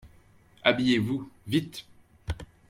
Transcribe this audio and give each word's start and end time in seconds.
Habillez-vous, 0.63 1.29
vite. 1.45 1.85